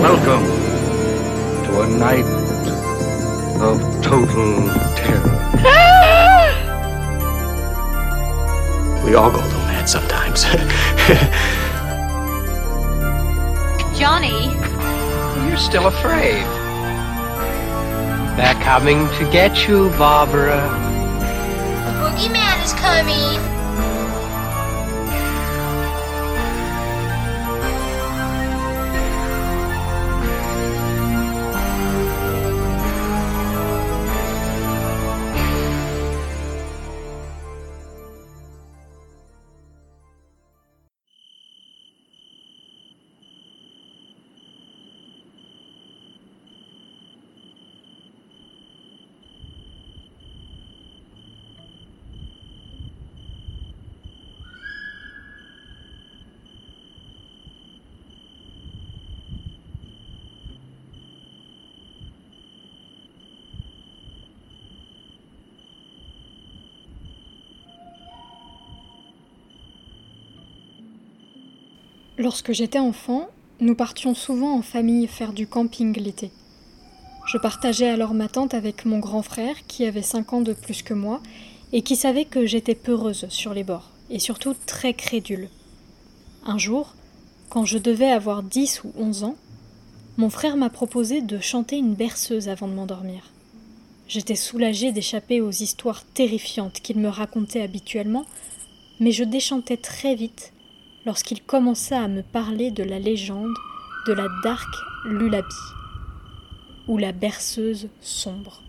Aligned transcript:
Welcome 0.00 0.44
to 1.64 1.80
a 1.82 1.86
night 1.86 2.24
of 3.60 3.78
total 4.02 4.66
terror. 4.96 5.38
We 9.04 9.14
all 9.16 9.30
go 9.30 9.38
a 9.38 9.44
little 9.44 9.58
mad 9.66 9.88
sometimes. 9.88 10.44
Johnny, 13.98 14.54
You're 15.48 15.56
still 15.58 15.86
afraid. 15.88 16.44
They're 18.38 18.54
coming 18.62 19.08
to 19.18 19.28
get 19.30 19.68
you, 19.68 19.90
Barbara. 19.98 20.60
the 21.84 21.92
boogeyman 22.00 22.64
is 22.64 22.72
coming. 22.74 23.51
Lorsque 72.22 72.52
j'étais 72.52 72.78
enfant, 72.78 73.28
nous 73.58 73.74
partions 73.74 74.14
souvent 74.14 74.56
en 74.56 74.62
famille 74.62 75.08
faire 75.08 75.32
du 75.32 75.48
camping 75.48 75.98
l'été. 75.98 76.30
Je 77.26 77.36
partageais 77.36 77.88
alors 77.88 78.14
ma 78.14 78.28
tente 78.28 78.54
avec 78.54 78.84
mon 78.84 79.00
grand 79.00 79.22
frère 79.22 79.56
qui 79.66 79.86
avait 79.86 80.02
5 80.02 80.32
ans 80.32 80.40
de 80.40 80.52
plus 80.52 80.82
que 80.84 80.94
moi 80.94 81.20
et 81.72 81.82
qui 81.82 81.96
savait 81.96 82.24
que 82.24 82.46
j'étais 82.46 82.76
peureuse 82.76 83.26
sur 83.28 83.54
les 83.54 83.64
bords 83.64 83.90
et 84.08 84.20
surtout 84.20 84.54
très 84.66 84.94
crédule. 84.94 85.48
Un 86.46 86.58
jour, 86.58 86.94
quand 87.50 87.64
je 87.64 87.78
devais 87.78 88.12
avoir 88.12 88.44
10 88.44 88.84
ou 88.84 88.92
11 88.96 89.24
ans, 89.24 89.36
mon 90.16 90.30
frère 90.30 90.56
m'a 90.56 90.70
proposé 90.70 91.22
de 91.22 91.40
chanter 91.40 91.76
une 91.76 91.94
berceuse 91.94 92.48
avant 92.48 92.68
de 92.68 92.74
m'endormir. 92.74 93.32
J'étais 94.06 94.36
soulagée 94.36 94.92
d'échapper 94.92 95.40
aux 95.40 95.50
histoires 95.50 96.04
terrifiantes 96.04 96.82
qu'il 96.82 97.00
me 97.00 97.08
racontait 97.08 97.62
habituellement, 97.62 98.26
mais 99.00 99.10
je 99.10 99.24
déchantais 99.24 99.76
très 99.76 100.14
vite 100.14 100.52
lorsqu'il 101.06 101.42
commença 101.42 102.00
à 102.00 102.08
me 102.08 102.22
parler 102.22 102.70
de 102.70 102.82
la 102.82 102.98
légende 102.98 103.54
de 104.06 104.12
la 104.12 104.26
Dark 104.42 104.68
Lullaby, 105.04 105.54
ou 106.88 106.98
la 106.98 107.12
berceuse 107.12 107.88
sombre. 108.00 108.62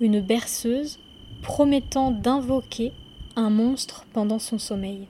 Une 0.00 0.20
berceuse 0.20 0.98
promettant 1.42 2.10
d'invoquer 2.10 2.92
un 3.36 3.50
monstre 3.50 4.04
pendant 4.12 4.38
son 4.38 4.58
sommeil. 4.58 5.08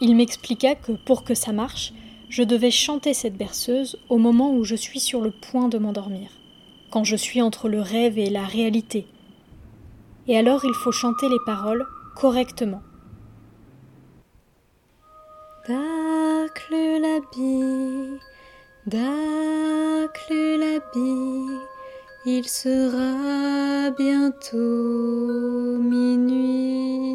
Il 0.00 0.14
m'expliqua 0.14 0.74
que 0.74 0.92
pour 0.92 1.24
que 1.24 1.34
ça 1.34 1.52
marche, 1.52 1.92
je 2.28 2.42
devais 2.42 2.70
chanter 2.70 3.14
cette 3.14 3.36
berceuse 3.36 3.98
au 4.08 4.18
moment 4.18 4.52
où 4.54 4.64
je 4.64 4.76
suis 4.76 5.00
sur 5.00 5.20
le 5.20 5.30
point 5.30 5.68
de 5.68 5.78
m'endormir, 5.78 6.30
quand 6.90 7.04
je 7.04 7.16
suis 7.16 7.42
entre 7.42 7.68
le 7.68 7.80
rêve 7.80 8.18
et 8.18 8.30
la 8.30 8.44
réalité. 8.44 9.06
Et 10.26 10.36
alors 10.36 10.64
il 10.64 10.74
faut 10.74 10.92
chanter 10.92 11.28
les 11.28 11.40
paroles 11.46 11.86
correctement. 12.14 12.82
Dark 15.68 16.56
lullaby, 20.30 21.20
il 22.24 22.48
sera 22.48 23.90
bientôt 23.90 25.76
minuit. 25.76 27.12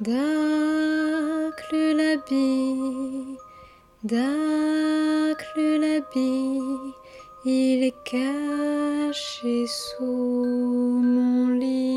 Dark 0.00 1.62
lullaby, 1.70 2.74
il 7.44 7.84
est 7.84 7.94
caché 8.04 9.66
sous 9.68 11.00
mon 11.00 11.50
lit. 11.50 11.93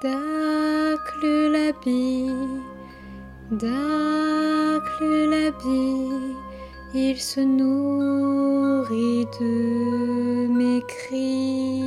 Dark 0.00 1.12
lullaby, 5.00 5.90
il 6.94 7.16
se 7.18 7.40
nourrit 7.40 9.26
de 9.40 10.46
mes 10.46 10.82
cris. 10.86 11.82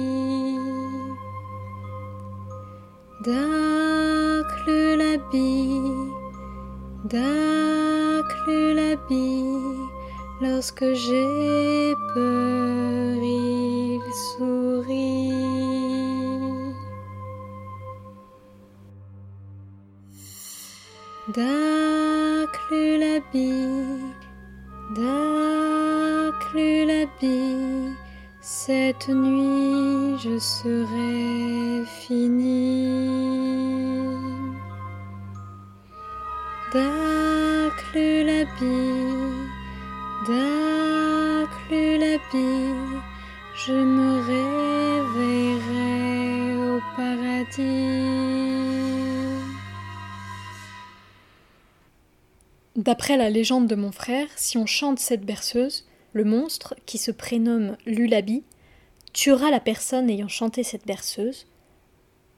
Dark 3.23 4.51
lullaby, 4.67 5.79
lorsque 10.41 10.93
j'ai 10.93 11.95
peur, 12.13 12.60
cette 28.41 29.09
nuit 29.09 30.17
je 30.19 30.37
serai 30.39 31.83
fini. 31.85 32.87
Dark 36.73 37.93
lullaby, 37.93 38.83
dark 40.27 41.51
lullaby, 41.69 42.53
je 43.65 43.73
me 43.73 44.19
réveillerai 45.01 45.87
au 46.75 46.79
paradis. 46.95 48.11
D'après 52.75 53.17
la 53.17 53.29
légende 53.29 53.67
de 53.67 53.75
mon 53.75 53.91
frère, 53.91 54.27
si 54.35 54.57
on 54.57 54.65
chante 54.65 54.99
cette 54.99 55.25
berceuse, 55.25 55.85
le 56.13 56.23
monstre, 56.23 56.75
qui 56.85 56.97
se 56.97 57.11
prénomme 57.11 57.77
Lullaby, 57.85 58.43
tuera 59.13 59.51
la 59.51 59.59
personne 59.59 60.09
ayant 60.09 60.27
chanté 60.27 60.63
cette 60.63 60.85
berceuse, 60.85 61.47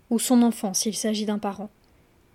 ou 0.09 0.19
son 0.19 0.41
enfant 0.44 0.73
s'il 0.73 0.95
s'agit 0.95 1.25
d'un 1.25 1.39
parent. 1.39 1.69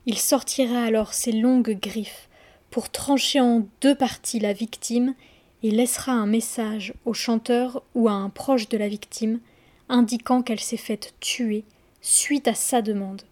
Il 0.07 0.19
sortira 0.19 0.83
alors 0.83 1.13
ses 1.13 1.33
longues 1.33 1.79
griffes 1.79 2.29
pour 2.71 2.91
trancher 2.91 3.41
en 3.41 3.67
deux 3.81 3.95
parties 3.95 4.41
la 4.41 4.53
victime 4.53 5.15
et 5.63 5.71
laissera 5.71 6.13
un 6.13 6.27
message 6.27 6.95
au 7.05 7.15
chanteur 7.15 7.83
ou 7.95 8.09
à 8.09 8.13
un 8.13 8.31
proche 8.31 8.69
de 8.69 8.79
la 8.79 8.89
victime 8.89 9.41
indiquant 9.89 10.43
qu'elle 10.43 10.61
s'est 10.61 10.77
faite 10.77 11.15
tuer 11.21 11.65
suite 12.01 12.49
à 12.49 12.55
sa 12.55 12.83
demande, 12.83 13.23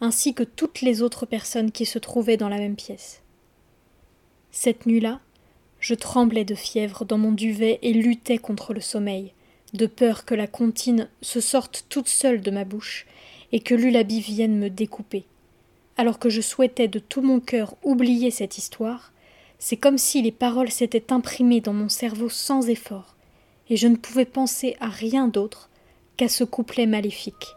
ainsi 0.00 0.34
que 0.34 0.42
toutes 0.42 0.82
les 0.82 1.02
autres 1.02 1.26
personnes 1.26 1.72
qui 1.72 1.86
se 1.86 1.98
trouvaient 1.98 2.36
dans 2.36 2.48
la 2.48 2.58
même 2.58 2.76
pièce. 2.76 3.22
Cette 4.50 4.86
nuit-là, 4.86 5.20
je 5.84 5.92
tremblais 5.92 6.46
de 6.46 6.54
fièvre 6.54 7.04
dans 7.04 7.18
mon 7.18 7.32
duvet 7.32 7.78
et 7.82 7.92
luttais 7.92 8.38
contre 8.38 8.72
le 8.72 8.80
sommeil, 8.80 9.34
de 9.74 9.84
peur 9.84 10.24
que 10.24 10.34
la 10.34 10.46
comptine 10.46 11.10
se 11.20 11.42
sorte 11.42 11.84
toute 11.90 12.08
seule 12.08 12.40
de 12.40 12.50
ma 12.50 12.64
bouche 12.64 13.04
et 13.52 13.60
que 13.60 13.74
Lullaby 13.74 14.20
vienne 14.20 14.58
me 14.58 14.70
découper. 14.70 15.26
Alors 15.98 16.18
que 16.18 16.30
je 16.30 16.40
souhaitais 16.40 16.88
de 16.88 16.98
tout 16.98 17.20
mon 17.20 17.38
cœur 17.38 17.76
oublier 17.82 18.30
cette 18.30 18.56
histoire, 18.56 19.12
c'est 19.58 19.76
comme 19.76 19.98
si 19.98 20.22
les 20.22 20.32
paroles 20.32 20.70
s'étaient 20.70 21.12
imprimées 21.12 21.60
dans 21.60 21.74
mon 21.74 21.90
cerveau 21.90 22.30
sans 22.30 22.70
effort, 22.70 23.14
et 23.68 23.76
je 23.76 23.86
ne 23.86 23.96
pouvais 23.96 24.24
penser 24.24 24.76
à 24.80 24.88
rien 24.88 25.28
d'autre 25.28 25.68
qu'à 26.16 26.30
ce 26.30 26.44
couplet 26.44 26.86
maléfique. 26.86 27.48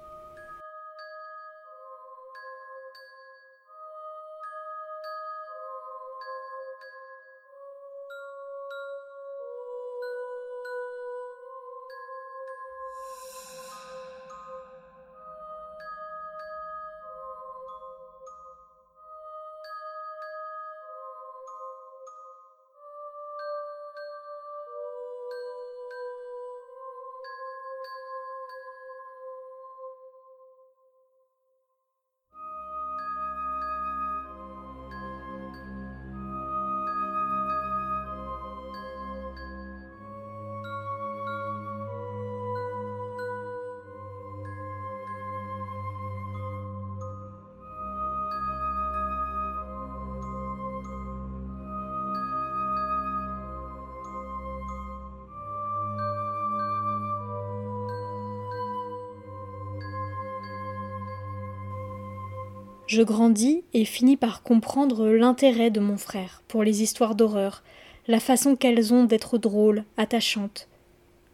Je 62.87 63.01
grandis 63.01 63.63
et 63.73 63.83
finis 63.83 64.15
par 64.15 64.43
comprendre 64.43 65.09
l'intérêt 65.09 65.71
de 65.71 65.81
mon 65.81 65.97
frère 65.97 66.41
pour 66.47 66.63
les 66.63 66.81
histoires 66.81 67.15
d'horreur, 67.15 67.61
la 68.07 68.21
façon 68.21 68.55
qu'elles 68.55 68.93
ont 68.93 69.03
d'être 69.03 69.37
drôles, 69.37 69.83
attachantes. 69.97 70.69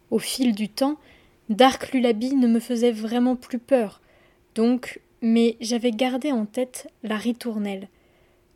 Au 0.09 0.17
fil 0.17 0.55
du 0.55 0.67
temps, 0.67 0.97
Dark 1.49 1.93
Lullaby 1.93 2.33
ne 2.35 2.47
me 2.47 2.59
faisait 2.59 2.91
vraiment 2.91 3.35
plus 3.35 3.59
peur, 3.59 4.01
donc, 4.55 4.99
mais 5.21 5.55
j'avais 5.61 5.91
gardé 5.91 6.31
en 6.31 6.47
tête 6.47 6.89
la 7.03 7.17
ritournelle, 7.17 7.87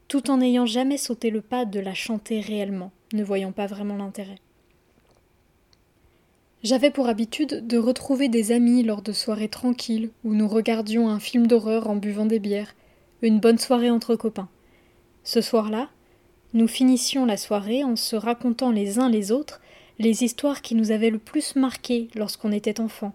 tout 0.07 0.31
en 0.31 0.37
n'ayant 0.37 0.65
jamais 0.65 0.97
sauté 0.97 1.29
le 1.29 1.41
pas 1.41 1.65
de 1.65 1.79
la 1.79 1.93
chanter 1.93 2.39
réellement, 2.39 2.91
ne 3.13 3.23
voyant 3.23 3.51
pas 3.51 3.67
vraiment 3.67 3.95
l'intérêt. 3.95 4.39
J'avais 6.63 6.89
pour 6.89 7.07
habitude 7.07 7.67
de 7.67 7.77
retrouver 7.77 8.27
des 8.27 8.51
amis 8.51 8.81
lors 8.81 9.03
de 9.03 9.11
soirées 9.11 9.49
tranquilles 9.49 10.09
où 10.23 10.33
nous 10.33 10.47
regardions 10.47 11.09
un 11.09 11.19
film 11.19 11.45
d'horreur 11.45 11.87
en 11.87 11.95
buvant 11.95 12.25
des 12.25 12.39
bières, 12.39 12.73
une 13.21 13.39
bonne 13.39 13.57
soirée 13.57 13.89
entre 13.89 14.15
copains. 14.15 14.49
Ce 15.23 15.41
soir-là, 15.41 15.89
nous 16.53 16.67
finissions 16.67 17.25
la 17.25 17.37
soirée 17.37 17.83
en 17.83 17.95
se 17.95 18.15
racontant 18.15 18.71
les 18.71 18.99
uns 18.99 19.09
les 19.09 19.31
autres 19.31 19.61
les 19.99 20.23
histoires 20.23 20.61
qui 20.61 20.75
nous 20.75 20.91
avaient 20.91 21.09
le 21.09 21.17
plus 21.17 21.55
marqués 21.55 22.07
lorsqu'on 22.15 22.51
était 22.51 22.79
enfant. 22.79 23.13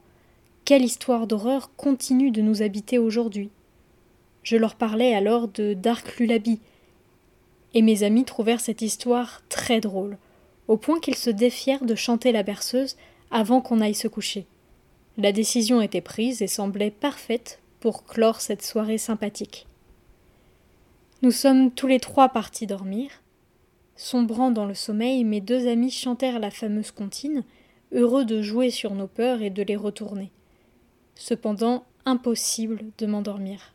Quelle 0.65 0.83
histoire 0.83 1.27
d'horreur 1.27 1.71
continue 1.77 2.31
de 2.31 2.43
nous 2.43 2.63
habiter 2.63 2.99
aujourd'hui 2.99 3.51
Je 4.43 4.57
leur 4.57 4.75
parlais 4.75 5.15
alors 5.15 5.49
de 5.49 5.75
Dark 5.75 6.19
Lullaby, 6.19 6.61
et 7.75 7.83
mes 7.83 8.03
amis 8.03 8.25
trouvèrent 8.25 8.61
cette 8.61 8.83
histoire 8.83 9.43
très 9.49 9.81
drôle, 9.81 10.19
au 10.69 10.77
point 10.77 11.01
qu'ils 11.01 11.17
se 11.17 11.31
défièrent 11.31 11.85
de 11.85 11.95
chanter 11.95 12.33
la 12.33 12.43
berceuse 12.43 12.97
avant 13.31 13.61
qu'on 13.61 13.81
aille 13.81 13.95
se 13.95 14.09
coucher. 14.09 14.47
La 15.19 15.33
décision 15.33 15.81
était 15.81 16.01
prise 16.01 16.43
et 16.43 16.47
semblait 16.47 16.91
parfaite 16.91 17.61
pour 17.81 18.05
clore 18.05 18.41
cette 18.41 18.63
soirée 18.63 18.99
sympathique. 18.99 19.67
Nous 21.23 21.31
sommes 21.31 21.71
tous 21.71 21.87
les 21.87 22.01
trois 22.01 22.31
partis 22.31 22.67
dormir. 22.67 23.23
Sombrant 23.95 24.51
dans 24.51 24.67
le 24.67 24.75
sommeil, 24.75 25.23
mes 25.23 25.41
deux 25.41 25.69
amis 25.69 25.93
chantèrent 25.93 26.41
la 26.41 26.51
fameuse 26.51 26.91
comptine, 26.91 27.45
heureux 27.93 28.25
de 28.25 28.43
jouer 28.43 28.71
sur 28.71 28.93
nos 28.97 29.07
peurs 29.07 29.41
et 29.41 29.51
de 29.51 29.63
les 29.63 29.77
retourner. 29.77 30.33
Cependant, 31.15 31.85
impossible 32.07 32.81
de 32.99 33.07
m'endormir. 33.07 33.73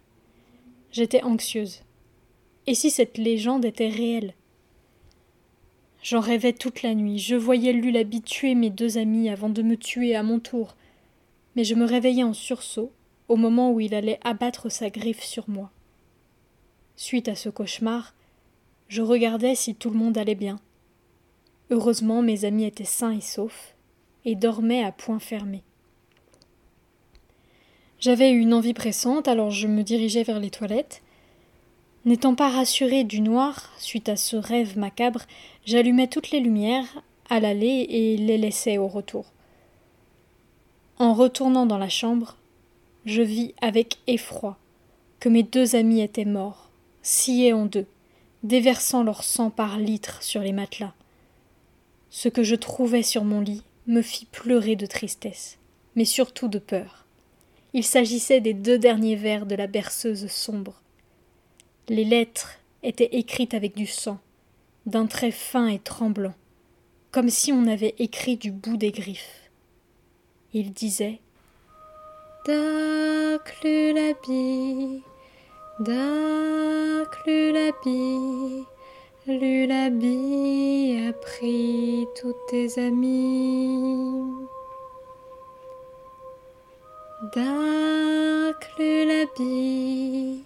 J'étais 0.91 1.23
anxieuse. 1.23 1.83
Et 2.65 2.75
si 2.75 2.89
cette 2.89 3.17
légende 3.17 3.63
était 3.63 3.87
réelle? 3.87 4.33
J'en 6.03 6.19
rêvais 6.19 6.51
toute 6.51 6.81
la 6.81 6.95
nuit. 6.95 7.17
Je 7.17 7.35
voyais 7.35 7.71
Lulabi 7.71 8.21
tuer 8.21 8.55
mes 8.55 8.71
deux 8.71 8.97
amis 8.97 9.29
avant 9.29 9.47
de 9.47 9.61
me 9.61 9.77
tuer 9.77 10.17
à 10.17 10.23
mon 10.23 10.39
tour. 10.39 10.75
Mais 11.55 11.63
je 11.63 11.75
me 11.75 11.85
réveillais 11.85 12.23
en 12.23 12.33
sursaut 12.33 12.91
au 13.29 13.37
moment 13.37 13.71
où 13.71 13.79
il 13.79 13.95
allait 13.95 14.19
abattre 14.25 14.69
sa 14.69 14.89
griffe 14.89 15.23
sur 15.23 15.49
moi. 15.49 15.71
Suite 16.99 17.27
à 17.27 17.35
ce 17.35 17.49
cauchemar, 17.49 18.15
je 18.87 19.03
regardais 19.03 19.53
si 19.53 19.75
tout 19.75 19.91
le 19.91 19.99
monde 19.99 20.17
allait 20.17 20.33
bien. 20.33 20.59
Heureusement, 21.69 22.23
mes 22.23 22.43
amis 22.43 22.65
étaient 22.65 22.85
sains 22.85 23.11
et 23.11 23.21
saufs 23.21 23.75
et 24.25 24.33
dormaient 24.33 24.83
à 24.83 24.91
point 24.91 25.19
fermé. 25.19 25.61
J'avais 27.99 28.31
une 28.31 28.51
envie 28.51 28.73
pressante, 28.73 29.27
alors 29.27 29.51
je 29.51 29.67
me 29.67 29.83
dirigeais 29.83 30.23
vers 30.23 30.39
les 30.39 30.49
toilettes. 30.49 31.03
N'étant 32.05 32.33
pas 32.33 32.49
rassurée 32.49 33.03
du 33.03 33.21
noir, 33.21 33.71
suite 33.77 34.09
à 34.09 34.15
ce 34.15 34.35
rêve 34.35 34.75
macabre, 34.75 35.21
j'allumais 35.65 36.07
toutes 36.07 36.31
les 36.31 36.39
lumières 36.39 37.03
à 37.29 37.39
l'aller 37.39 37.85
et 37.89 38.17
les 38.17 38.39
laissais 38.39 38.79
au 38.79 38.87
retour. 38.87 39.25
En 40.97 41.13
retournant 41.13 41.67
dans 41.67 41.77
la 41.77 41.89
chambre, 41.89 42.37
je 43.05 43.21
vis 43.21 43.53
avec 43.61 43.99
effroi 44.07 44.57
que 45.19 45.29
mes 45.29 45.43
deux 45.43 45.75
amis 45.75 46.01
étaient 46.01 46.25
morts, 46.25 46.66
sciés 47.07 47.53
en 47.53 47.65
deux, 47.65 47.87
déversant 48.43 49.01
leur 49.01 49.23
sang 49.23 49.49
par 49.49 49.77
litres 49.77 50.21
sur 50.21 50.41
les 50.41 50.51
matelas. 50.51 50.93
Ce 52.09 52.27
que 52.29 52.43
je 52.43 52.55
trouvais 52.55 53.03
sur 53.03 53.23
mon 53.23 53.39
lit 53.39 53.63
me 53.87 54.01
fit 54.01 54.25
pleurer 54.25 54.75
de 54.75 54.85
tristesse, 54.85 55.57
mais 55.95 56.05
surtout 56.05 56.47
de 56.49 56.59
peur. 56.59 57.05
Il 57.73 57.83
s'agissait 57.83 58.41
des 58.41 58.53
deux 58.53 58.77
derniers 58.77 59.15
vers 59.15 59.45
de 59.45 59.55
la 59.55 59.67
berceuse 59.67 60.27
sombre, 60.27 60.81
les 61.89 62.03
lettres 62.03 62.59
étaient 62.83 63.15
écrites 63.15 63.53
avec 63.53 63.73
du 63.73 63.87
sang, 63.87 64.19
d'un 64.85 65.07
trait 65.07 65.31
fin 65.31 65.67
et 65.67 65.79
tremblant, 65.79 66.33
comme 67.11 67.29
si 67.29 67.53
on 67.53 67.67
avait 67.67 67.95
écrit 67.99 68.35
du 68.35 68.51
bout 68.51 68.75
des 68.75 68.91
griffes. 68.91 69.49
Il 70.53 70.73
disait 70.73 71.21
Lulabi, 75.79 77.05
Lulabi, 77.27 78.65
Lulabi 79.27 81.07
a 81.07 81.13
pris 81.13 82.07
tous 82.19 82.33
tes 82.49 82.79
amis. 82.79 84.25
Lulabi, 88.79 90.43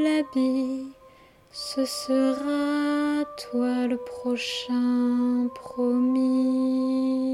l'habit, 0.00 0.86
ce 1.50 1.84
sera 1.84 3.24
toi 3.50 3.88
le 3.88 3.96
prochain 3.96 5.48
promis. 5.56 7.26